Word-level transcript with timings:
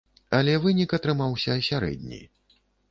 Але 0.37 0.53
вынік 0.63 0.95
атрымаўся 0.99 1.61
сярэдні. 1.71 2.23